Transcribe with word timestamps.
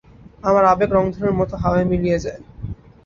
আমার 0.43 0.63
আবেগ 0.65 0.89
রংধনুর 0.93 1.33
মত 1.39 1.51
হাওয়ায় 1.61 1.89
মিলিয়ে 1.91 2.17
যায়। 2.19 2.41